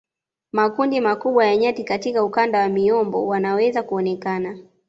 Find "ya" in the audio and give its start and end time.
1.45-1.57